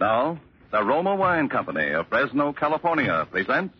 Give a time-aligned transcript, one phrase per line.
[0.00, 0.38] Now,
[0.70, 3.74] the Roma Wine Company of Fresno, California presents.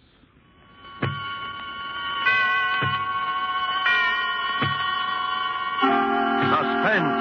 [6.54, 7.14] Suspense.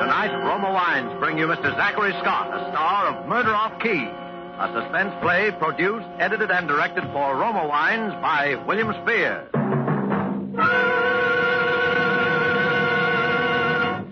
[0.00, 1.76] Tonight, Roma Wines bring you Mr.
[1.76, 4.08] Zachary Scott, a star of Murder Off Key,
[4.58, 9.46] a suspense play produced, edited, and directed for Roma Wines by William Spier.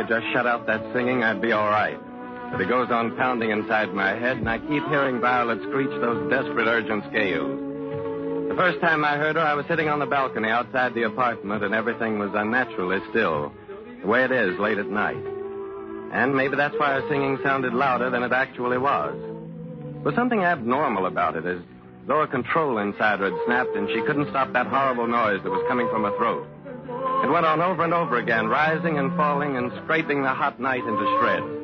[0.00, 1.98] Could just shut out that singing, I'd be all right.
[2.50, 6.30] But it goes on pounding inside my head, and I keep hearing Violet screech those
[6.30, 8.48] desperate, urgent scales.
[8.48, 11.62] The first time I heard her, I was sitting on the balcony outside the apartment,
[11.62, 13.52] and everything was unnaturally still,
[14.00, 15.22] the way it is late at night.
[16.12, 19.14] And maybe that's why her singing sounded louder than it actually was.
[19.20, 21.60] There was something abnormal about it, as
[22.06, 25.50] though a control inside her had snapped, and she couldn't stop that horrible noise that
[25.50, 26.48] was coming from her throat.
[27.22, 30.84] It went on over and over again, rising and falling and scraping the hot night
[30.84, 31.56] into shreds.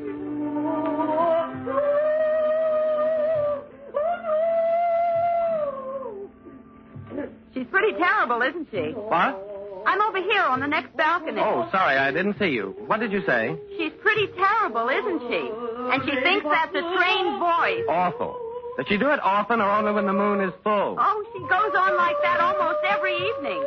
[7.54, 8.92] She's pretty terrible, isn't she?
[8.92, 9.42] What?
[9.86, 11.40] I'm over here on the next balcony.
[11.40, 12.74] Oh, sorry, I didn't see you.
[12.86, 13.56] What did you say?
[13.78, 15.50] She's pretty terrible, isn't she?
[15.94, 17.86] And she thinks that's a trained voice.
[17.88, 18.36] Awful.
[18.76, 20.96] Does she do it often or only when the moon is full?
[20.98, 23.64] Oh, she goes on like that almost every evening.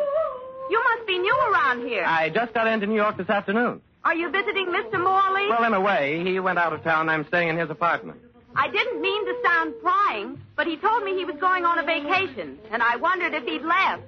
[0.69, 2.03] You must be new around here.
[2.05, 3.81] I just got into New York this afternoon.
[4.03, 5.01] Are you visiting Mr.
[5.01, 5.47] Morley?
[5.49, 7.09] Well, in a way, he went out of town.
[7.09, 8.19] I'm staying in his apartment.
[8.55, 11.83] I didn't mean to sound prying, but he told me he was going on a
[11.83, 14.03] vacation, and I wondered if he'd left.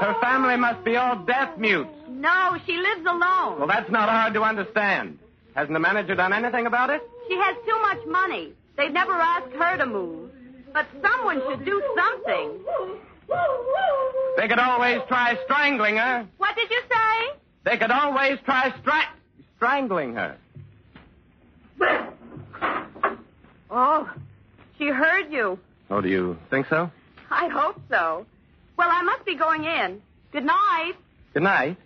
[0.00, 1.90] Her family must be all deaf mutes.
[2.08, 3.58] No, she lives alone.
[3.58, 5.18] Well, that's not hard to understand.
[5.54, 7.02] Hasn't the manager done anything about it?
[7.28, 8.52] She has too much money.
[8.76, 10.30] They've never asked her to move.
[10.72, 12.98] But someone should do something.
[14.36, 16.26] They could always try strangling her.
[16.38, 17.38] What did you say?
[17.64, 19.08] They could always try stra-
[19.56, 20.36] strangling her.
[23.70, 24.10] Oh,
[24.78, 25.58] she heard you.
[25.90, 26.90] Oh, do you think so?
[27.30, 28.26] I hope so.
[28.76, 30.02] Well, I must be going in.
[30.32, 30.94] Good night.
[31.34, 31.76] Good night.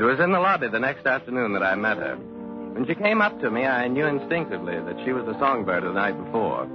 [0.00, 2.16] It was in the lobby the next afternoon that I met her.
[2.16, 5.92] When she came up to me, I knew instinctively that she was the songbird of
[5.92, 6.66] the night before.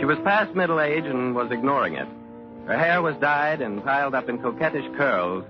[0.00, 2.08] She was past middle age and was ignoring it.
[2.66, 5.44] Her hair was dyed and piled up in coquettish curls,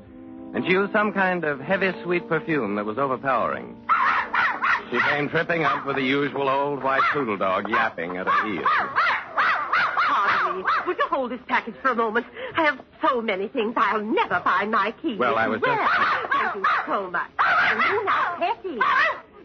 [0.55, 3.75] and she used some kind of heavy, sweet perfume that was overpowering.
[4.91, 8.67] She came tripping up with the usual old white poodle dog yapping at her heels.
[10.07, 10.65] Pardon me.
[10.87, 12.27] Would you hold this package for a moment?
[12.55, 15.17] I have so many things I'll never find my key.
[15.17, 15.81] Well, I was just-
[16.53, 17.31] Thank you so much.
[17.39, 18.79] Oh, now, Hetty.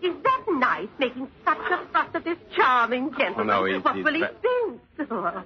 [0.08, 3.56] Is that nice, making such a fuss of this charming gentleman?
[3.56, 4.82] Oh, no, he's- What he's will he think?
[5.12, 5.44] Oh,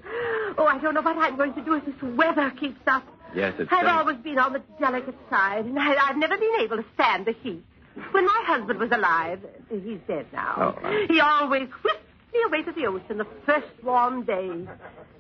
[0.58, 3.04] oh, I don't know what I'm going to do if this weather keeps up.
[3.36, 6.78] Yes, it's I've always been on the delicate side, and I, I've never been able
[6.78, 7.64] to stand the heat.
[8.12, 9.40] When my husband was alive,
[9.70, 10.76] he's dead now.
[10.84, 14.68] Oh, I- He always whisked me away to the ocean the first warm day.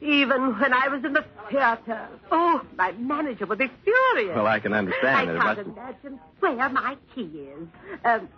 [0.02, 2.08] Even when I was in the theater.
[2.32, 4.36] Oh, my manager would be furious.
[4.36, 5.40] Well, I can understand I it.
[5.42, 7.68] can't That's- imagine where my key is.
[8.06, 8.30] Um,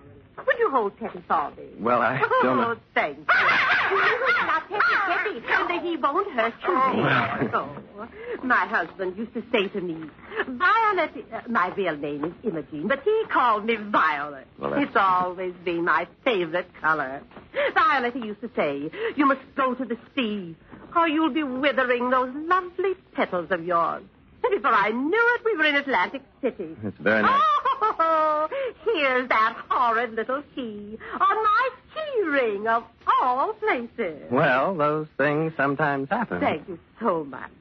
[0.45, 1.67] would you hold Teddy for me?
[1.79, 2.75] Well, I don't know.
[2.75, 3.25] Oh, thank you.
[3.27, 4.61] now,
[5.07, 6.73] Teddy, Teddy, he won't hurt you.
[6.73, 8.07] Well- Oh,
[8.43, 10.09] my husband used to say to me,
[10.47, 14.47] Violet, uh, my real name is Imogene, but he called me Violet.
[14.57, 17.21] Well, that's- It's always been my favorite color.
[17.73, 20.55] Violet, he used to say, you must go to the sea,
[20.95, 24.03] or you'll be withering those lovely petals of yours.
[24.43, 26.75] And before I knew it, we were in Atlantic City.
[26.83, 27.41] It's very nice.
[27.81, 28.47] Oh,
[28.85, 32.83] here's that horrid little key on my key ring of
[33.21, 34.21] all places.
[34.31, 36.39] Well, those things sometimes happen.
[36.39, 37.51] Thank you so much.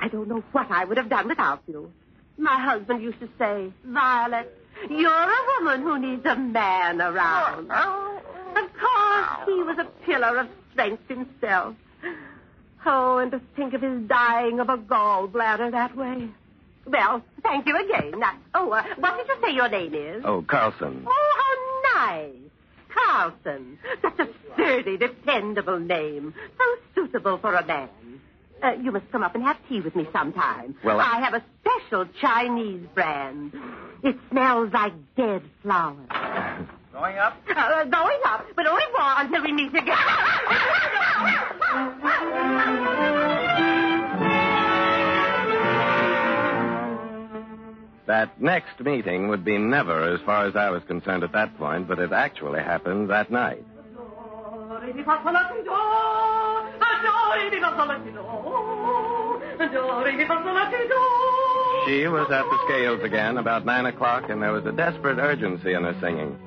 [0.00, 1.92] I don't know what I would have done without you.
[2.36, 4.52] My husband used to say, Violet,
[4.90, 7.70] you're a woman who needs a man around.
[7.70, 11.76] Of course, he was a pillar of strength himself.
[12.86, 16.28] Oh, and to think of his dying of a gallbladder that way.
[16.86, 18.18] Well, thank you again.
[18.20, 20.22] Now, oh, uh, what did you say your name is?
[20.24, 21.06] Oh, Carlson.
[21.06, 22.34] Oh, how nice.
[22.94, 23.78] Carlson.
[24.02, 26.34] Such a sturdy, dependable name.
[26.58, 26.64] So
[26.94, 27.88] suitable for a man.
[28.62, 30.74] Uh, you must come up and have tea with me sometime.
[30.84, 33.52] Well, I- I have a special Chinese brand.
[34.02, 35.96] It smells like dead flowers.
[36.92, 37.36] Going up?
[37.48, 39.96] Uh, going up, but only more until we meet again.
[48.06, 51.88] That next meeting would be never, as far as I was concerned at that point,
[51.88, 53.64] but it actually happened that night.
[61.86, 65.72] She was at the scales again about nine o'clock, and there was a desperate urgency
[65.72, 66.38] in her singing.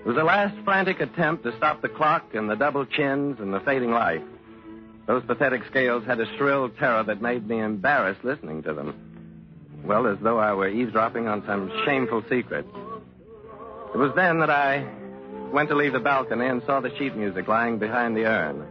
[0.00, 3.52] It was a last frantic attempt to stop the clock and the double chins and
[3.52, 4.22] the fading light.
[5.08, 8.94] Those pathetic scales had a shrill terror that made me embarrassed listening to them.
[9.82, 12.66] Well, as though I were eavesdropping on some shameful secret.
[13.94, 14.86] It was then that I
[15.50, 18.66] went to leave the balcony and saw the sheet music lying behind the urn.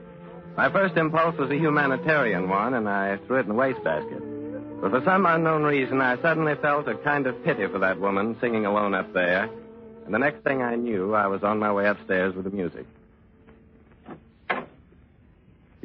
[0.56, 4.80] My first impulse was a humanitarian one, and I threw it in the wastebasket.
[4.80, 8.38] But for some unknown reason, I suddenly felt a kind of pity for that woman
[8.40, 9.50] singing alone up there.
[10.06, 12.86] And the next thing I knew, I was on my way upstairs with the music.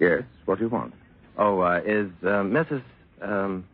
[0.02, 0.94] Yes, what do you want?
[1.38, 2.82] Oh, uh, is uh, Mrs.
[3.20, 3.64] Um,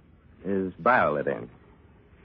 [0.45, 1.49] is Violet in?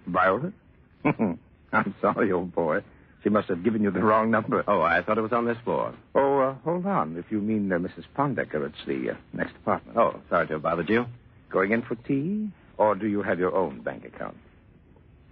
[0.08, 0.52] Violet?
[1.06, 2.82] I'm sorry, old boy.
[3.24, 4.62] She must have given you the wrong number.
[4.68, 5.96] Oh, I thought it was on this floor.
[6.16, 7.16] Oh, uh, hold on.
[7.16, 8.04] If you mean uh, Mrs.
[8.18, 9.98] Pondecker, it's the uh, next apartment.
[9.98, 11.06] Oh, sorry to have bothered you.
[11.50, 12.50] Going in for tea?
[12.78, 14.36] Or do you have your own bank account?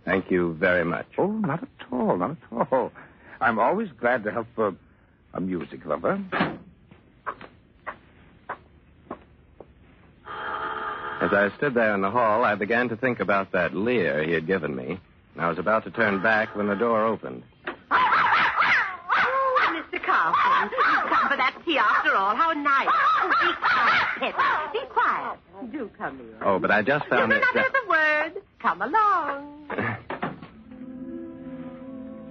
[0.06, 1.07] Thank you very much.
[1.18, 2.94] Oh, not at all, not at all.
[3.41, 4.71] I'm always glad to help uh,
[5.33, 6.23] a music lover.
[11.21, 14.31] As I stood there in the hall, I began to think about that leer he
[14.33, 15.00] had given me.
[15.35, 17.44] And I was about to turn back when the door opened.
[17.68, 17.73] Oh,
[19.69, 20.01] Mr.
[20.03, 22.35] Carlson, you've come for that tea after all.
[22.35, 22.88] How nice.
[22.89, 24.79] Oh, be quiet, Petty.
[24.79, 25.38] Be quiet.
[25.71, 26.33] Do come in.
[26.41, 27.44] Oh, but I just You found do it.
[27.53, 28.41] the word.
[28.59, 29.68] Come along.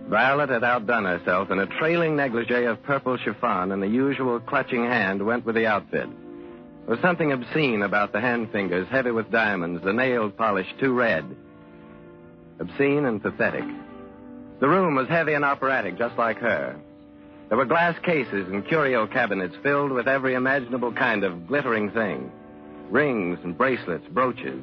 [0.08, 4.84] Violet had outdone herself, and a trailing negligee of purple chiffon and the usual clutching
[4.84, 6.08] hand went with the outfit.
[6.90, 10.92] There was something obscene about the hand fingers, heavy with diamonds, the nail polish too
[10.92, 11.24] red.
[12.58, 13.62] Obscene and pathetic.
[14.58, 16.74] The room was heavy and operatic, just like her.
[17.48, 22.32] There were glass cases and curio cabinets filled with every imaginable kind of glittering thing
[22.90, 24.60] rings and bracelets, brooches.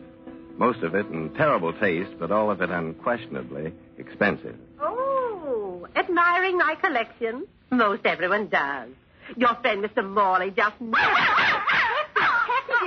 [0.58, 4.58] Most of it in terrible taste, but all of it unquestionably expensive.
[4.82, 7.48] Oh, admiring my collection?
[7.72, 8.90] Most everyone does.
[9.38, 10.06] Your friend Mr.
[10.06, 10.76] Morley just...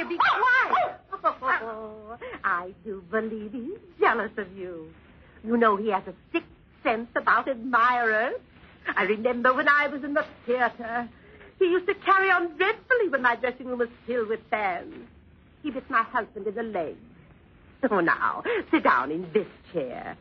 [0.00, 1.00] Petty, be quiet.
[1.62, 4.92] Oh, I do believe he's jealous of you.
[5.44, 6.48] You know he has a sixth
[6.82, 8.34] sense about admirers.
[8.96, 11.08] I remember when I was in the theater.
[11.58, 14.94] He used to carry on dreadfully when my dressing room was filled with fans.
[15.62, 16.96] He bit my husband in the leg.
[17.90, 20.16] Oh, now, sit down in this chair.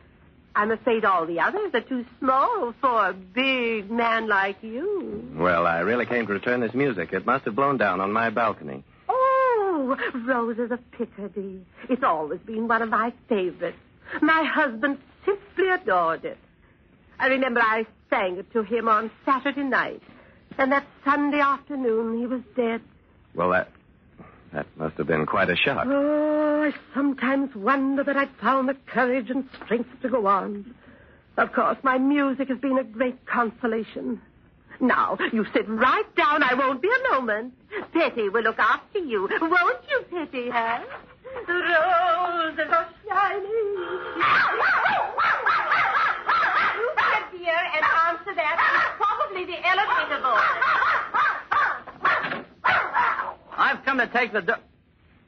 [0.56, 5.30] I'm afraid all the others are too small for a big man like you.
[5.36, 7.14] Well, I really came to return this music.
[7.14, 8.84] It must have blown down on my balcony.
[9.90, 11.66] Oh, Roses of Picardy.
[11.90, 13.78] It's always been one of my favorites.
[14.22, 16.38] My husband simply adored it.
[17.20, 20.02] I remember I sang it to him on Saturday night.
[20.58, 22.82] And that Sunday afternoon, he was dead.
[23.34, 23.72] Well, that
[24.54, 25.86] that must have been quite a shock.
[25.88, 30.74] Oh, I sometimes wonder that I'd found the courage and strength to go on.
[31.38, 34.22] Of course, my music has been a great consolation.
[34.80, 36.42] Now, you sit right down.
[36.44, 37.54] I won't be a moment.
[37.94, 39.28] Petty will look after you.
[39.42, 40.80] Won't you, Petty, huh?
[41.46, 43.76] The roses are shining.
[46.78, 48.58] you get here and answer that.
[48.76, 50.44] It's probably the elevator boy.
[53.58, 54.42] I've come to take the.
[54.42, 54.54] Do-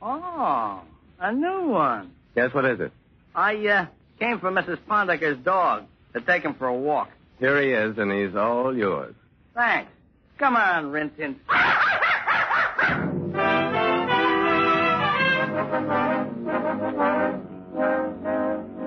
[0.01, 0.81] oh,
[1.19, 2.11] a new one.
[2.35, 2.91] Yes, what is it?
[3.35, 3.85] I uh,
[4.19, 4.79] came for Mrs.
[4.87, 7.09] Pondecker's dog to take him for a walk.
[7.39, 9.13] Here he is, and he's all yours.
[9.53, 9.91] Thanks.
[10.37, 11.35] Come on, Rintin.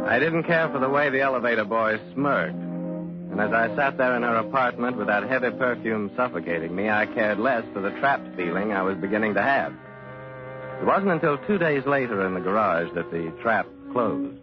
[0.07, 2.55] I didn't care for the way the elevator boy smirked.
[2.55, 7.07] And as I sat there in her apartment with that heavy perfume suffocating me, I
[7.07, 9.73] cared less for the trapped feeling I was beginning to have.
[10.81, 14.39] It wasn't until two days later in the garage that the trap closed.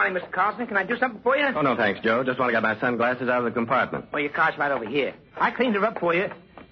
[0.00, 0.32] Morning, Mr.
[0.32, 0.66] Carlson.
[0.66, 1.46] Can I do something for you?
[1.54, 2.24] Oh, no, thanks, Joe.
[2.24, 4.06] Just want to get my sunglasses out of the compartment.
[4.12, 5.12] Well, your car's right over here.
[5.36, 6.28] I cleaned her up for you.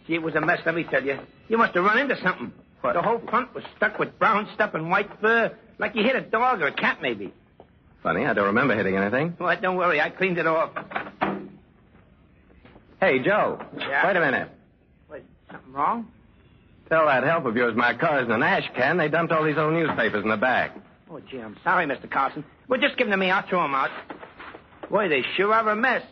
[0.07, 1.19] Gee, it was a mess, let me tell you.
[1.49, 2.53] You must have run into something.
[2.81, 2.95] What?
[2.95, 6.23] The whole front was stuck with brown stuff and white fur, like you hit a
[6.23, 7.33] dog or a cat, maybe.
[8.03, 9.37] Funny, I don't remember hitting anything.
[9.39, 10.01] Well, don't worry.
[10.01, 10.71] I cleaned it off.
[13.01, 13.61] Hey, Joe.
[13.77, 14.07] Yeah?
[14.07, 14.49] Wait a minute.
[15.09, 16.09] What, something wrong?
[16.89, 18.97] Tell that help of yours my car's in an ash can.
[18.97, 20.75] They dumped all these old newspapers in the back.
[21.11, 22.11] Oh, gee, I'm sorry, Mr.
[22.11, 22.45] Carlson.
[22.69, 23.31] Well, just give them to me.
[23.31, 23.91] I'll throw them out.
[24.91, 26.03] Boy, they sure are a mess.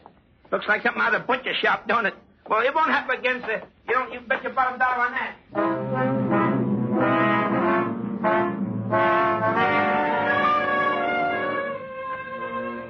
[0.50, 2.14] Looks like something out of a butcher shop, don't it?
[2.48, 3.62] Well, it won't happen again, sir.
[3.88, 4.12] You don't.
[4.12, 6.46] You bet your bottom dollar on that.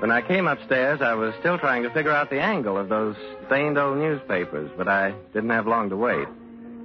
[0.01, 3.17] When I came upstairs, I was still trying to figure out the angle of those
[3.47, 6.29] stained old newspapers, but I didn't have long to wait.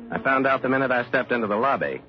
[0.09, 2.01] I found out the minute I stepped into the lobby.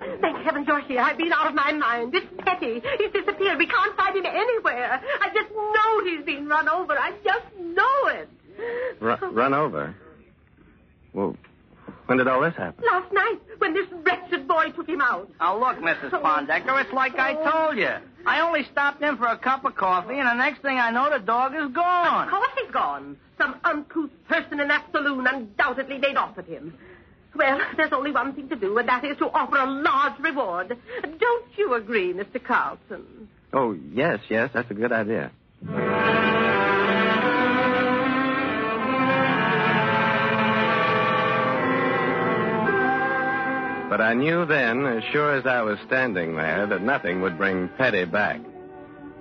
[0.00, 0.08] Oh, Mr.
[0.08, 1.00] Carlson, thank heavens you're here.
[1.00, 2.14] I've been out of my mind.
[2.14, 2.80] It's Petty.
[2.98, 3.58] He's disappeared.
[3.58, 5.00] We can't find him anywhere.
[5.20, 6.98] I just know he's been run over.
[6.98, 8.28] I just know it.
[9.00, 9.94] Ru- run over.
[11.12, 11.36] Well,
[12.06, 12.84] when did all this happen?
[12.84, 15.30] Last night, when this wretched boy took him out.
[15.40, 16.10] Now, look, Mrs.
[16.10, 17.50] Pondecker, it's like I oh.
[17.50, 17.90] told you.
[18.26, 21.08] I only stopped in for a cup of coffee, and the next thing I know,
[21.10, 22.24] the dog is gone.
[22.24, 23.16] Of course he's gone.
[23.38, 26.76] Some uncouth person in that saloon undoubtedly made off with him.
[27.34, 30.76] Well, there's only one thing to do, and that is to offer a large reward.
[31.02, 32.42] Don't you agree, Mr.
[32.42, 33.28] Carlson?
[33.52, 35.30] Oh, yes, yes, that's a good idea.
[43.90, 47.68] But I knew then, as sure as I was standing there, that nothing would bring
[47.78, 48.40] Petty back.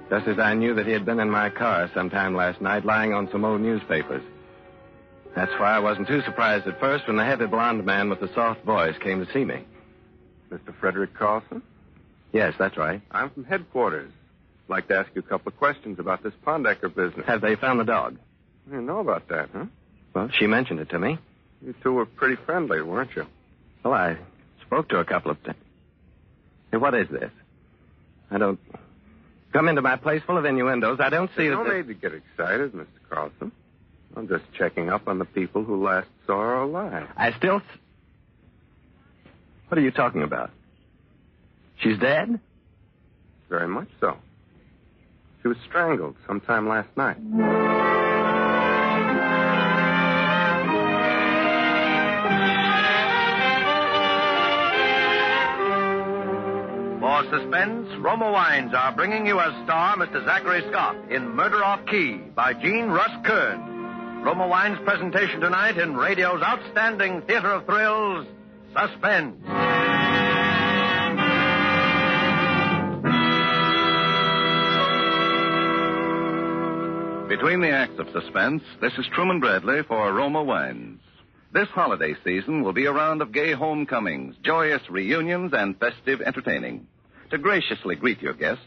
[0.10, 3.14] Just as I knew that he had been in my car sometime last night, lying
[3.14, 4.24] on some old newspapers.
[5.38, 8.34] That's why I wasn't too surprised at first when the heavy blond man with the
[8.34, 9.64] soft voice came to see me.
[10.52, 10.74] Mr.
[10.80, 11.62] Frederick Carlson?
[12.34, 13.04] Yes, that's right.
[13.12, 14.12] I'm from headquarters.
[14.66, 17.28] I'd like to ask you a couple of questions about this Pondecker business.
[17.28, 18.18] Have they found the dog?
[18.68, 19.66] I didn't know about that, huh?
[20.16, 21.20] Well, she mentioned it to me.
[21.64, 23.28] You two were pretty friendly, weren't you?
[23.84, 24.18] Well, I
[24.66, 25.58] spoke to a couple of times.
[26.72, 27.30] Hey, what is this?
[28.32, 28.60] I don't
[29.54, 31.00] come into my place full of innuendos.
[31.00, 31.64] I don't see There's that.
[31.64, 32.88] no the- need to get excited, Mr.
[33.12, 33.52] Carlson.
[34.18, 37.08] I'm just checking up on the people who last saw her alive.
[37.16, 37.58] I still.
[37.58, 37.64] s-
[39.68, 40.50] What are you talking about?
[41.80, 42.40] She's dead?
[43.50, 44.18] Very much so.
[45.42, 47.18] She was strangled sometime last night.
[57.00, 60.26] For suspense, Roma Wines are bringing you as star Mr.
[60.26, 63.77] Zachary Scott in Murder Off Key by Gene Russ Kern.
[64.24, 68.28] Roma Wines' presentation tonight in radio's outstanding theater of thrills,
[68.74, 69.38] Suspense.
[77.30, 81.00] Between the acts of suspense, this is Truman Bradley for Roma Wines.
[81.54, 86.88] This holiday season will be a round of gay homecomings, joyous reunions, and festive entertaining.
[87.32, 88.64] To graciously greet your guests,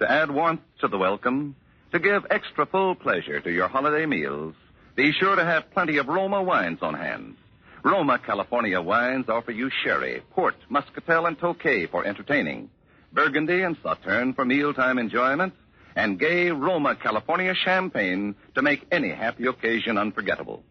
[0.00, 1.56] to add warmth to the welcome,
[1.92, 4.54] to give extra full pleasure to your holiday meals,
[4.96, 7.36] be sure to have plenty of Roma wines on hand.
[7.84, 12.70] Roma California wines offer you sherry, port, muscatel, and tokay for entertaining,
[13.12, 15.52] burgundy and sauterne for mealtime enjoyment,
[15.94, 20.64] and gay Roma California champagne to make any happy occasion unforgettable.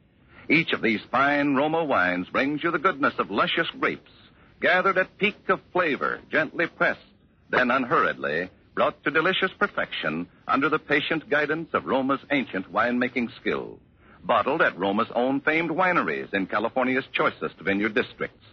[0.49, 4.11] Each of these fine Roma wines brings you the goodness of luscious grapes,
[4.59, 6.99] gathered at peak of flavor, gently pressed,
[7.51, 13.79] then unhurriedly brought to delicious perfection under the patient guidance of Roma's ancient winemaking skill.
[14.25, 18.43] Bottled at Roma's own famed wineries in California's choicest vineyard districts.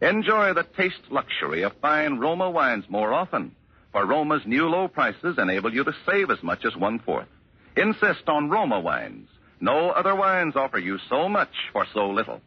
[0.00, 3.54] Enjoy the taste luxury of fine Roma wines more often,
[3.92, 7.28] for Roma's new low prices enable you to save as much as one fourth.
[7.76, 9.28] Insist on Roma wines.
[9.60, 12.40] No other wines offer you so much for so little.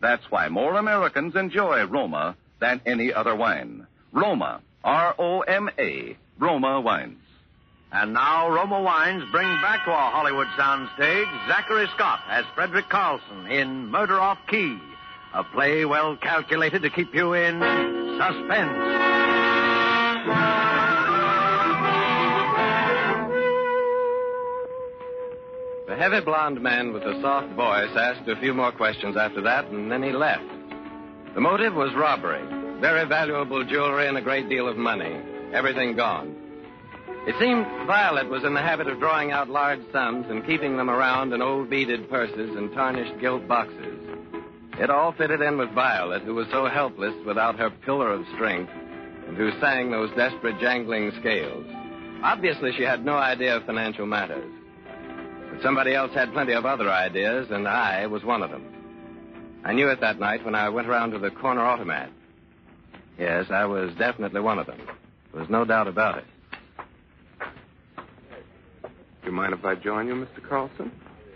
[0.00, 3.86] That's why more Americans enjoy Roma than any other wine.
[4.12, 7.22] Roma, R-O-M-A, Roma wines.
[7.90, 13.46] And now Roma Wines bring back to our Hollywood soundstage Zachary Scott as Frederick Carlson
[13.46, 14.78] in Murder Off Key,
[15.32, 17.58] a play well calculated to keep you in
[18.18, 18.78] suspense.
[25.86, 29.64] The heavy blond man with the soft voice asked a few more questions after that,
[29.68, 30.44] and then he left.
[31.34, 32.44] The motive was robbery.
[32.80, 35.18] Very valuable jewelry and a great deal of money.
[35.54, 36.47] Everything gone.
[37.28, 40.88] It seemed Violet was in the habit of drawing out large sums and keeping them
[40.88, 44.00] around in old beaded purses and tarnished gilt boxes.
[44.78, 48.72] It all fitted in with Violet, who was so helpless without her pillar of strength,
[49.26, 51.66] and who sang those desperate jangling scales.
[52.22, 54.50] Obviously, she had no idea of financial matters.
[55.50, 58.64] But somebody else had plenty of other ideas, and I was one of them.
[59.66, 62.10] I knew it that night when I went around to the corner automat.
[63.18, 64.80] Yes, I was definitely one of them.
[65.32, 66.24] There was no doubt about it.
[69.28, 70.48] Do you mind if I join you, Mr.
[70.48, 70.90] Carlson?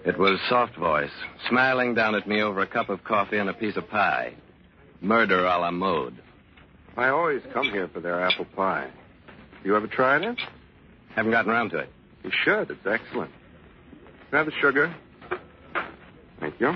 [0.07, 1.11] It was Soft Voice,
[1.51, 4.33] smiling down at me over a cup of coffee and a piece of pie.
[5.03, 6.15] Murder a la mode.
[6.97, 8.89] I always come here for their apple pie.
[9.63, 10.39] You ever tried it?
[11.15, 11.91] Haven't gotten around to it.
[12.25, 12.71] You should.
[12.71, 13.31] It's excellent.
[14.31, 14.95] Have the sugar.
[16.41, 16.75] Thank you.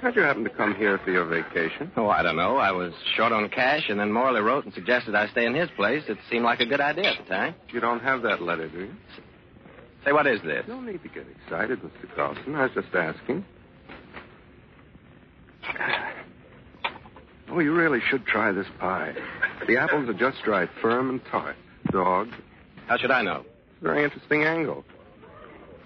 [0.00, 1.92] How'd you happen to come here for your vacation?
[1.96, 2.56] Oh, I don't know.
[2.56, 5.68] I was short on cash, and then Morley wrote and suggested I stay in his
[5.76, 6.04] place.
[6.08, 7.54] It seemed like a good idea at the time.
[7.70, 8.94] You don't have that letter, do you?
[10.04, 10.64] Say, what is this?
[10.66, 12.14] No need to get excited, Mr.
[12.14, 12.54] Carlson.
[12.54, 13.44] I was just asking.
[17.52, 19.12] Oh, you really should try this pie.
[19.66, 21.56] The apples are just right, firm and tart.
[21.90, 22.28] Dog.
[22.86, 23.44] How should I know?
[23.82, 24.84] Very interesting angle.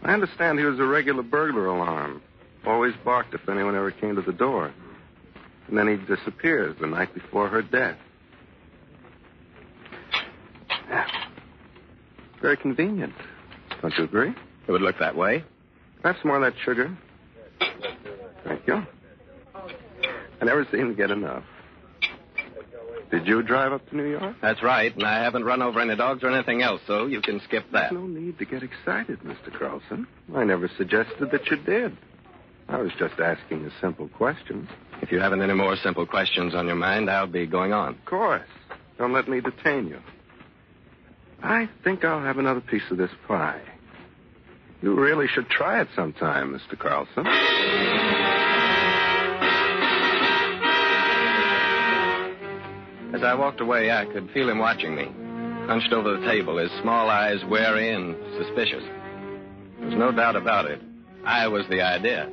[0.03, 2.21] I understand he was a regular burglar alarm.
[2.66, 4.73] Always barked if anyone ever came to the door.
[5.68, 7.97] And then he disappears the night before her death.
[12.40, 13.14] Very convenient.
[13.80, 14.35] Don't you agree?
[14.66, 15.44] It would look that way.
[16.02, 16.97] Perhaps more of that sugar.
[18.44, 18.87] Thank you.
[20.40, 21.44] I never seem to get enough.
[23.11, 24.37] Did you drive up to New York?
[24.42, 27.40] That's right, and I haven't run over any dogs or anything else, so you can
[27.44, 27.90] skip that.
[27.90, 29.56] There's no need to get excited, Mr.
[29.56, 30.06] Carlson.
[30.35, 31.97] I never suggested that you did.
[32.75, 34.69] I was just asking a simple question.
[35.00, 37.90] If you haven't any more simple questions on your mind, I'll be going on.
[37.90, 38.49] Of course.
[38.99, 40.00] Don't let me detain you.
[41.40, 43.62] I think I'll have another piece of this pie.
[44.83, 46.76] You really should try it sometime, Mr.
[46.76, 47.25] Carlson.
[53.14, 55.04] As I walked away, I could feel him watching me,
[55.69, 58.83] hunched over the table, his small eyes wary and suspicious.
[59.78, 60.83] There's no doubt about it.
[61.25, 62.33] I was the idea.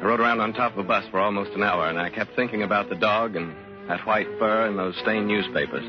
[0.00, 2.34] I rode around on top of a bus for almost an hour, and I kept
[2.34, 3.54] thinking about the dog and
[3.86, 5.84] that white fur and those stained newspapers.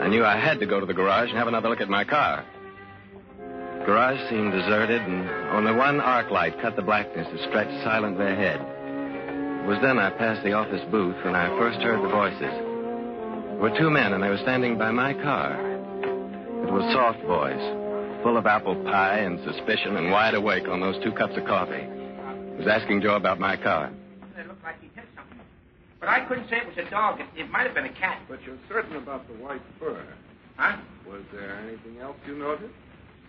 [0.00, 2.02] I knew I had to go to the garage and have another look at my
[2.02, 2.44] car.
[3.38, 8.26] The garage seemed deserted, and only one arc light cut the blackness that stretched silently
[8.26, 8.60] ahead.
[8.60, 12.40] It was then I passed the office booth when I first heard the voices.
[12.40, 15.54] There were two men, and they were standing by my car.
[16.66, 21.00] It was Soft Voice, full of apple pie and suspicion and wide awake on those
[21.04, 21.86] two cups of coffee.
[22.56, 23.92] He was asking Joe about my car.
[24.38, 25.38] It looked like he hit something.
[26.00, 27.20] But I couldn't say it was a dog.
[27.20, 28.22] It, it might have been a cat.
[28.30, 30.02] But you're certain about the white fur.
[30.56, 30.78] Huh?
[31.06, 32.72] Was there anything else you noticed?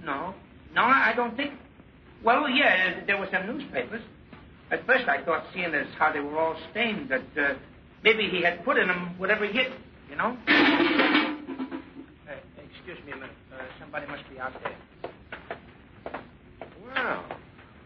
[0.02, 0.34] No.
[0.74, 1.52] No, I don't think.
[2.24, 4.02] Well, yeah, there were some newspapers.
[4.72, 7.56] At first, I thought, seeing as how they were all stained, that uh,
[8.04, 9.74] maybe he had put in them whatever he hit,
[10.10, 10.38] you know?
[10.48, 13.32] Uh, excuse me a minute.
[13.54, 14.76] Uh, somebody must be out there.
[16.86, 17.26] Well,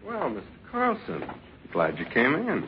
[0.05, 0.43] well, Mr.
[0.71, 1.29] Carlson,
[1.73, 2.67] glad you came in.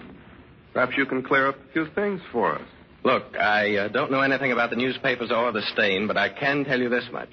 [0.73, 2.67] Perhaps you can clear up a few things for us.
[3.03, 6.65] Look, I uh, don't know anything about the newspapers or the stain, but I can
[6.65, 7.29] tell you this much.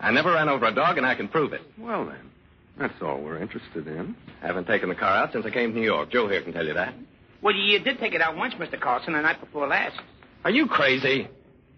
[0.00, 1.62] I never ran over a dog, and I can prove it.
[1.78, 2.30] Well, then,
[2.78, 4.14] that's all we're interested in.
[4.42, 6.10] I haven't taken the car out since I came to New York.
[6.10, 6.94] Joe here can tell you that.
[7.42, 8.80] Well, you did take it out once, Mr.
[8.80, 9.98] Carlson, the night before last.
[10.44, 11.28] Are you crazy?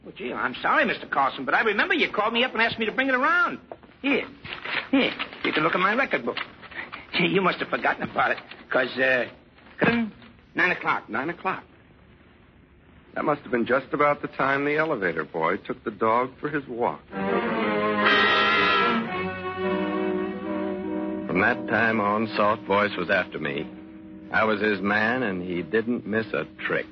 [0.04, 1.10] Well, gee, I'm sorry, Mr.
[1.10, 3.58] Carlson, but I remember you called me up and asked me to bring it around.
[4.02, 4.26] Here.
[4.90, 5.12] Here.
[5.44, 6.36] You can look at my record book.
[7.12, 8.38] Gee, you must have forgotten about it.
[8.68, 9.26] Because, uh,
[10.54, 11.08] nine o'clock.
[11.08, 11.64] Nine o'clock.
[13.14, 16.48] That must have been just about the time the elevator boy took the dog for
[16.48, 17.00] his walk.
[21.26, 23.66] From that time on, Soft Voice was after me.
[24.32, 26.86] I was his man, and he didn't miss a trick.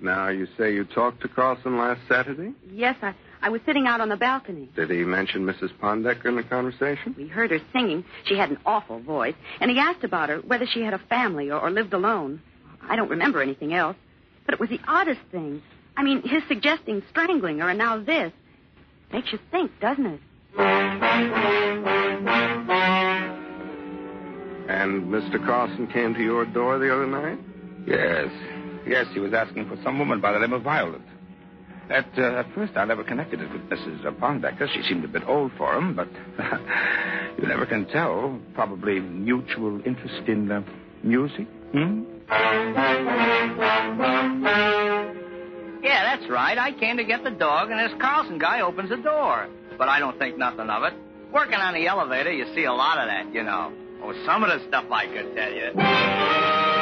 [0.00, 2.52] Now, you say you talked to Carlson last Saturday?
[2.70, 4.68] Yes, I, I was sitting out on the balcony.
[4.74, 5.70] Did he mention Mrs.
[5.80, 7.14] Pondecker in the conversation?
[7.16, 8.04] We heard her singing.
[8.24, 9.34] She had an awful voice.
[9.60, 12.42] And he asked about her, whether she had a family or, or lived alone.
[12.82, 13.96] I don't remember anything else.
[14.44, 15.62] But it was the oddest thing.
[15.96, 18.32] I mean, his suggesting strangling her and now this.
[19.12, 20.20] Makes you think, doesn't it?
[24.68, 25.44] And Mr.
[25.44, 27.38] Carlson came to your door the other night?
[27.86, 28.28] Yes.
[28.86, 31.00] Yes, he was asking for some woman by the name of Violet.
[31.90, 34.04] At, uh, at first, I never connected it with Mrs.
[34.18, 34.68] Pondecker.
[34.74, 36.08] She seemed a bit old for him, but
[37.38, 38.38] you never can tell.
[38.54, 40.62] Probably mutual interest in uh,
[41.02, 41.46] music.
[41.72, 42.02] Hmm?
[45.82, 46.58] Yeah, that's right.
[46.58, 49.48] I came to get the dog, and this Carlson guy opens the door.
[49.78, 50.92] But I don't think nothing of it.
[51.32, 53.72] Working on the elevator, you see a lot of that, you know.
[54.02, 56.77] Oh, some of the stuff I could tell you.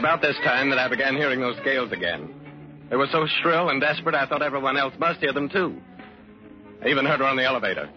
[0.00, 2.34] About this time that I began hearing those scales again.
[2.88, 5.76] They were so shrill and desperate, I thought everyone else must hear them, too.
[6.82, 7.88] I even heard her on the elevator.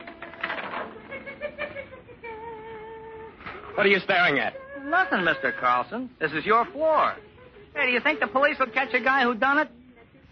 [3.76, 4.54] What are you staring at?
[4.86, 5.58] Nothing, Mr.
[5.58, 6.10] Carlson.
[6.20, 7.16] This is your floor.
[7.74, 9.70] Hey, do you think the police will catch a guy who done it?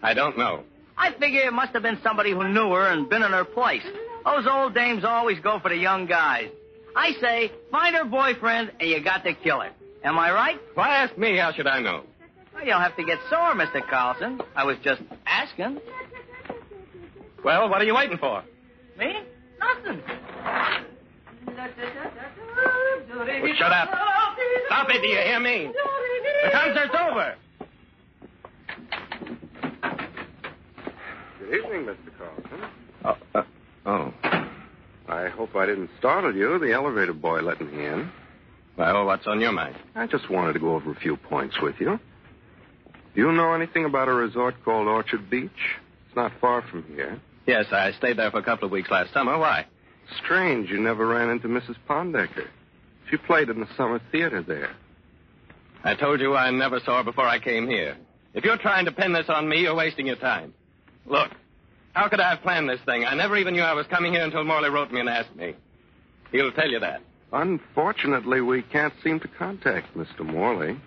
[0.03, 0.63] I don't know.
[0.97, 3.85] I figure it must have been somebody who knew her and been in her place.
[4.25, 6.49] Those old dames always go for the young guys.
[6.95, 9.71] I say, find her boyfriend and you got to kill her.
[10.03, 10.59] Am I right?
[10.73, 11.37] Why ask me?
[11.37, 12.03] How should I know?
[12.53, 13.87] Well, you don't have to get sore, Mr.
[13.87, 14.41] Carlson.
[14.55, 15.79] I was just asking.
[17.43, 18.43] Well, what are you waiting for?
[18.97, 19.19] Me?
[19.59, 20.01] Nothing.
[23.15, 23.89] Well, shut up.
[24.67, 25.71] Stop it, do you hear me?
[26.45, 27.35] The concert's over.
[31.39, 31.97] Good evening, Mr.
[32.17, 32.69] Carlson.
[33.05, 33.43] Oh, uh,
[33.85, 34.13] oh.
[35.07, 36.57] I hope I didn't startle you.
[36.59, 38.09] The elevator boy let me in.
[38.77, 39.75] Well, what's on your mind?
[39.95, 41.99] I just wanted to go over a few points with you.
[43.13, 45.49] Do you know anything about a resort called Orchard Beach?
[46.07, 47.19] It's not far from here.
[47.45, 49.37] Yes, I stayed there for a couple of weeks last summer.
[49.37, 49.65] Why?
[50.23, 51.75] Strange you never ran into Mrs.
[51.89, 52.47] Pondecker.
[53.09, 54.71] She played in the summer theater there.
[55.83, 57.97] I told you I never saw her before I came here.
[58.33, 60.53] If you're trying to pin this on me, you're wasting your time.
[61.05, 61.31] Look,
[61.93, 63.03] how could I have planned this thing?
[63.03, 65.55] I never even knew I was coming here until Morley wrote me and asked me.
[66.31, 67.01] He'll tell you that.
[67.33, 70.25] Unfortunately, we can't seem to contact Mr.
[70.25, 70.77] Morley.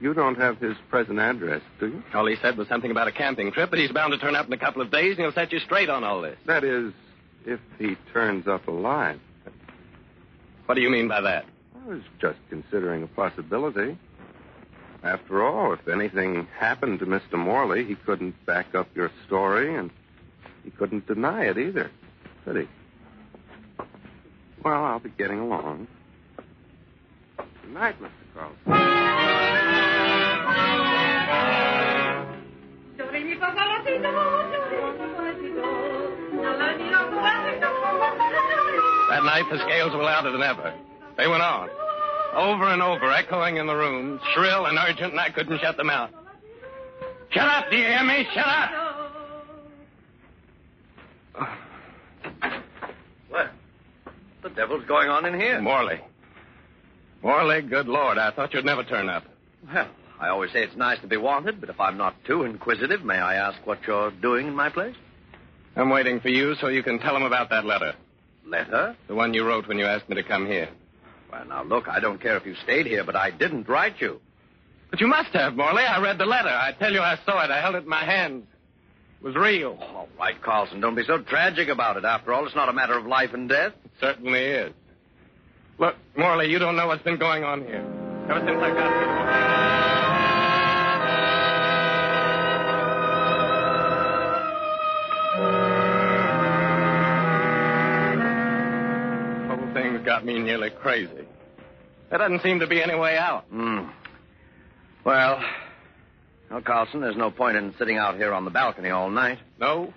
[0.00, 2.02] You don't have his present address, do you?
[2.12, 4.46] All he said was something about a camping trip, but he's bound to turn up
[4.46, 6.36] in a couple of days, and he'll set you straight on all this.
[6.46, 6.92] That is,
[7.46, 9.20] if he turns up alive.
[10.66, 11.44] What do you mean by that?
[11.84, 13.96] I was just considering a possibility.
[15.04, 17.34] After all, if anything happened to Mr.
[17.34, 19.90] Morley, he couldn't back up your story, and
[20.64, 21.90] he couldn't deny it either,
[22.44, 22.68] could he?
[24.64, 25.86] Well, I'll be getting along.
[27.36, 28.10] Good night, Mr.
[28.34, 28.62] Carlson.
[39.10, 40.74] That night, the scales were louder than ever.
[41.18, 41.68] They went on,
[42.34, 45.90] over and over, echoing in the room, shrill and urgent, and I couldn't shut them
[45.90, 46.10] out.
[47.30, 48.26] Shut up, do you hear me?
[48.32, 48.70] Shut up!
[53.28, 53.50] What?
[54.44, 55.58] The devil's going on in here?
[55.58, 55.98] Morley.
[57.22, 59.24] Morley, good Lord, I thought you'd never turn up.
[59.72, 59.88] Well,
[60.20, 63.14] I always say it's nice to be wanted, but if I'm not too inquisitive, may
[63.16, 64.96] I ask what you're doing in my place?
[65.76, 67.94] I'm waiting for you so you can tell him about that letter.
[68.46, 68.94] Letter?
[69.08, 70.68] The one you wrote when you asked me to come here.
[71.32, 74.20] Well, now, look, I don't care if you stayed here, but I didn't write you.
[74.90, 75.84] But you must have, Morley.
[75.84, 76.50] I read the letter.
[76.50, 77.50] I tell you, I saw it.
[77.50, 78.46] I held it in my hand.
[79.20, 79.78] It was real.
[79.80, 82.04] All right, Carlson, don't be so tragic about it.
[82.04, 83.72] After all, it's not a matter of life and death.
[84.00, 84.72] Certainly is.
[85.78, 87.84] Look, Morley, you don't know what's been going on here.
[88.28, 90.24] Ever since I got here.
[99.48, 101.26] The whole thing's got me nearly crazy.
[102.10, 103.44] There doesn't seem to be any way out.
[103.50, 103.86] Hmm.
[105.04, 105.42] Well,
[106.50, 109.38] well, Carlson, there's no point in sitting out here on the balcony all night.
[109.58, 109.92] No?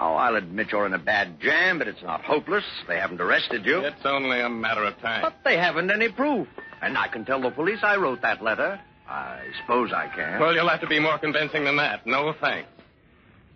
[0.00, 2.64] Oh, I'll admit you're in a bad jam, but it's not hopeless.
[2.86, 3.80] They haven't arrested you.
[3.80, 5.22] It's only a matter of time.
[5.22, 6.46] But they haven't any proof.
[6.80, 8.80] And I can tell the police I wrote that letter.
[9.08, 10.40] I suppose I can.
[10.40, 12.06] Well, you'll have to be more convincing than that.
[12.06, 12.68] No thanks.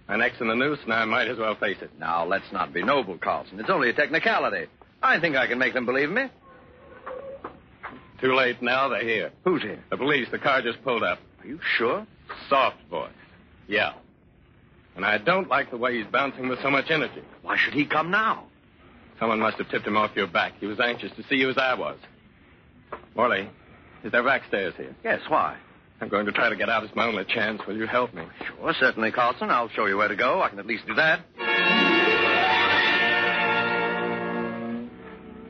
[0.08, 1.90] My neck's in the noose, and I might as well face it.
[2.00, 3.60] Now, let's not be noble, Carlson.
[3.60, 4.66] It's only a technicality.
[5.02, 6.24] I think I can make them believe me.
[8.20, 8.88] Too late now.
[8.88, 9.30] They're here.
[9.44, 9.82] Who's here?
[9.90, 10.28] The police.
[10.30, 11.18] The car just pulled up.
[11.40, 12.06] Are you sure?
[12.48, 13.10] Soft voice.
[13.68, 13.92] Yeah.
[14.96, 17.22] And I don't like the way he's bouncing with so much energy.
[17.42, 18.44] Why should he come now?
[19.18, 20.54] Someone must have tipped him off your back.
[20.60, 21.98] He was anxious to see you as I was.
[23.14, 23.48] Morley,
[24.04, 24.94] is there backstairs here?
[25.04, 25.56] Yes, why?
[26.00, 26.82] I'm going to try to get out.
[26.82, 27.62] It's my only chance.
[27.66, 28.24] Will you help me?
[28.44, 29.50] Sure, certainly, Carlson.
[29.50, 30.42] I'll show you where to go.
[30.42, 31.20] I can at least do that.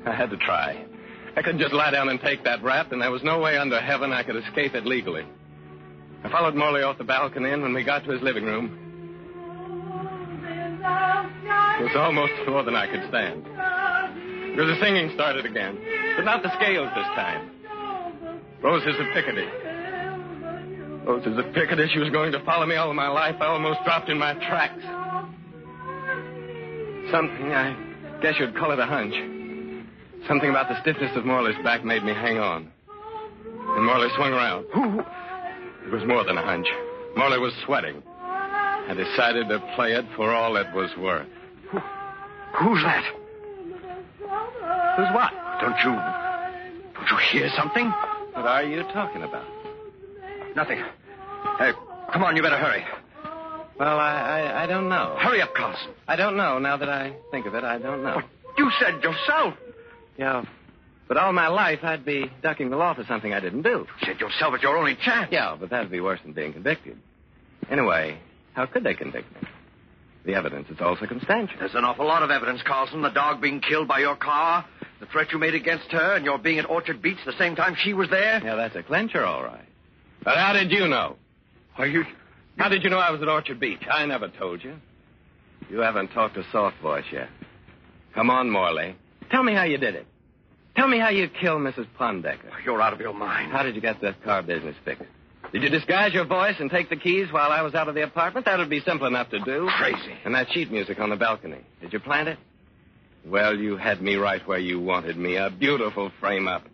[0.05, 0.85] I had to try.
[1.35, 3.81] I couldn't just lie down and take that rap, and there was no way under
[3.81, 5.25] heaven I could escape it legally.
[6.23, 8.92] I followed Morley off the balcony, and when we got to his living room,
[10.85, 13.45] it was almost more than I could stand.
[13.45, 15.79] Because the singing started again,
[16.17, 17.51] but not the scales this time.
[18.63, 19.49] Roses of Picardy.
[21.07, 21.89] Roses of Picardy.
[21.93, 23.37] She was going to follow me all my life.
[23.41, 24.83] I almost dropped in my tracks.
[27.11, 27.77] Something, I
[28.23, 29.15] guess you'd call it a hunch.
[30.29, 32.71] Something about the stiffness of Morley's back made me hang on.
[33.75, 34.67] And Morley swung around.
[35.87, 36.69] It was more than a hunch.
[37.17, 38.03] Morley was sweating.
[38.89, 41.27] I decided to play it for all it was worth.
[41.73, 43.05] Who's that?
[44.97, 45.33] Who's what?
[45.61, 45.93] Don't you.
[46.95, 47.87] Don't you hear something?
[47.87, 49.47] What are you talking about?
[50.55, 50.83] Nothing.
[51.59, 51.73] Hey,
[52.13, 52.85] come on, you better hurry.
[53.79, 55.17] Well, I, I, I don't know.
[55.19, 55.91] Hurry up, Carlson.
[56.07, 56.59] I don't know.
[56.59, 58.21] Now that I think of it, I don't know.
[58.59, 59.55] You said yourself.
[60.19, 60.45] Yeah.
[61.09, 63.87] But all my life, I'd be ducking the law for something I didn't do.
[64.01, 65.29] You said yourself it's your only chance.
[65.33, 66.99] Yeah, but that'd be worse than being convicted.
[67.71, 68.19] Anyway,
[68.55, 69.49] how could they convict me?
[70.25, 71.57] The evidence is all circumstantial.
[71.59, 73.03] There's an awful lot of evidence, Carlson.
[73.03, 74.65] The dog being killed by your car,
[75.01, 77.75] the threat you made against her, and your being at Orchard Beach the same time
[77.83, 78.41] she was there.
[78.45, 79.65] Yeah, that's a clincher, all right.
[80.23, 81.17] But how did you know?
[81.77, 82.05] Are you.
[82.57, 83.83] How did you know I was at Orchard Beach?
[83.91, 84.77] I never told you.
[85.71, 87.29] You haven't talked to Soft Voice yet.
[88.15, 88.95] Come on, Morley.
[89.31, 90.07] Tell me how you did it.
[90.77, 91.87] Tell me how you killed Mrs.
[91.99, 92.65] Pondecker.
[92.65, 93.53] You're out of your mind.
[93.53, 95.05] How did you get the car business fixed?
[95.53, 98.03] Did you disguise your voice and take the keys while I was out of the
[98.03, 98.47] apartment?
[98.47, 99.69] That would be simple enough to do.
[99.69, 100.15] Oh, crazy.
[100.25, 101.59] And that sheet music on the balcony.
[101.83, 102.39] Did you plant it?
[103.27, 105.37] Well, you had me right where you wanted me.
[105.37, 106.65] A beautiful frame up.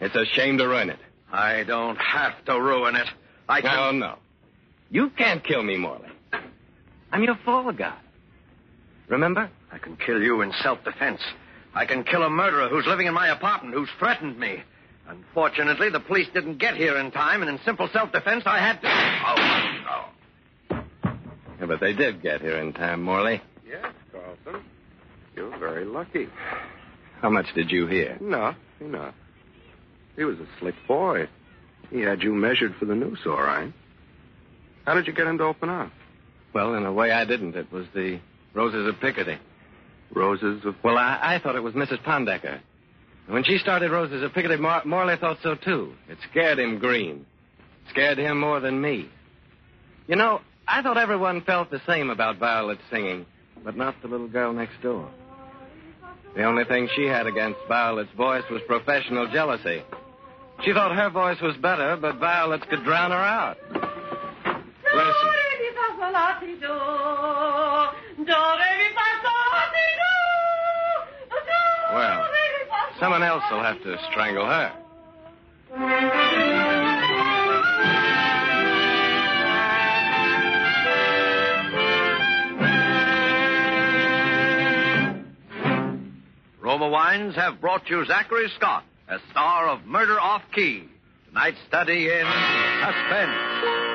[0.00, 0.98] It's a shame to ruin it.
[1.32, 3.08] I don't have to ruin it.
[3.48, 3.98] I can.
[3.98, 4.18] No, no.
[4.90, 6.08] You can't kill me, Morley.
[7.10, 7.96] I'm your fall guy.
[9.08, 9.50] Remember?
[9.72, 11.20] I can kill you in self defense.
[11.74, 14.62] I can kill a murderer who's living in my apartment, who's threatened me.
[15.08, 18.80] Unfortunately, the police didn't get here in time, and in simple self defense, I had
[18.82, 18.88] to.
[19.26, 20.04] Oh,
[20.70, 20.82] no.
[21.60, 23.40] Yeah, but they did get here in time, Morley.
[23.66, 24.64] Yes, Carlson.
[25.34, 26.28] You're very lucky.
[27.22, 28.18] How much did you hear?
[28.20, 29.14] Enough, enough.
[30.16, 31.28] He was a slick boy.
[31.90, 33.72] He had you measured for the noose, all right.
[34.84, 35.90] How did you get him to open up?
[36.52, 37.56] Well, in a way, I didn't.
[37.56, 38.20] It was the
[38.54, 39.38] Roses of Picardy.
[40.14, 40.74] Roses of.
[40.82, 42.02] Well, I, I thought it was Mrs.
[42.02, 42.60] Pondecker.
[43.28, 45.92] When she started Roses of Picardy, Mor- Morley thought so, too.
[46.08, 47.26] It scared him green.
[47.90, 49.08] Scared him more than me.
[50.06, 53.26] You know, I thought everyone felt the same about Violet singing,
[53.62, 55.08] but not the little girl next door.
[56.34, 59.82] The only thing she had against Violet's voice was professional jealousy.
[60.64, 63.56] She thought her voice was better, but Violet's could drown her out.
[63.72, 65.28] Listen.
[71.94, 72.27] Well,
[72.98, 74.72] someone else will have to strangle her.
[86.60, 90.84] Roma Wines have brought you Zachary Scott, a star of Murder Off Key.
[91.28, 92.26] Tonight's study in
[92.84, 93.88] suspense.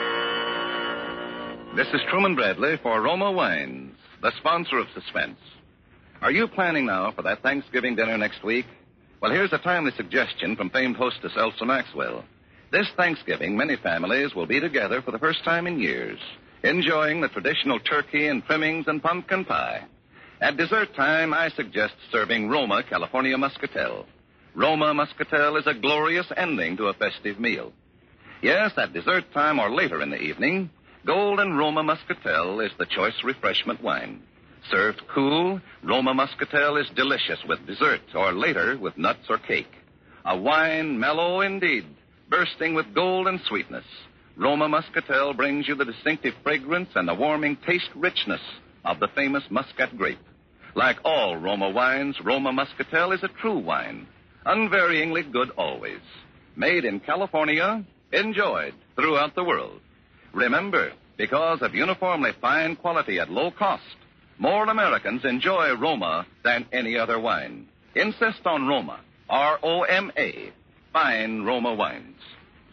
[1.76, 5.39] This is Truman Bradley for Roma Wines, the sponsor of Suspense.
[6.22, 8.66] Are you planning now for that Thanksgiving dinner next week?
[9.24, 12.26] Well, here's a timely suggestion from famed hostess Elsa Maxwell.
[12.74, 16.20] This Thanksgiving, many families will be together for the first time in years,
[16.62, 19.86] enjoying the traditional turkey and trimmings and pumpkin pie.
[20.42, 24.06] At dessert time, I suggest serving Roma California Muscatel.
[24.56, 27.72] Roma Muscatel is a glorious ending to a festive meal.
[28.42, 30.70] Yes, at dessert time or later in the evening,
[31.06, 34.22] Golden Roma Muscatel is the choice refreshment wine.
[34.71, 39.71] Served cool, Roma Muscatel is delicious with dessert or later with nuts or cake.
[40.26, 41.86] A wine mellow indeed,
[42.30, 43.86] bursting with golden sweetness.
[44.38, 48.41] Roma Muscatel brings you the distinctive fragrance and the warming taste richness
[48.86, 50.17] of the famous Muscat grape.
[50.76, 54.08] Like all Roma wines, Roma Muscatel is a true wine,
[54.45, 56.02] unvaryingly good always.
[56.56, 59.80] Made in California, enjoyed throughout the world.
[60.34, 63.84] Remember, because of uniformly fine quality at low cost,
[64.38, 67.67] more Americans enjoy Roma than any other wine.
[67.96, 70.52] Insist on Roma, R O M A,
[70.91, 72.19] fine Roma wines.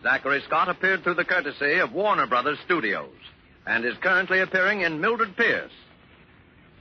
[0.02, 3.10] Zachary Scott appeared through the courtesy of Warner Brothers Studios
[3.66, 5.72] and is currently appearing in Mildred Pierce.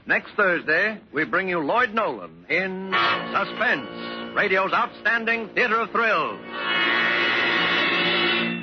[0.06, 2.90] Next Thursday, we bring you Lloyd Nolan in
[3.32, 6.40] Suspense, radio's outstanding theater of thrills.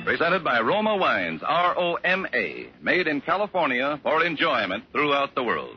[0.04, 5.44] Presented by Roma Wines, R O M A, made in California for enjoyment throughout the
[5.44, 5.76] world.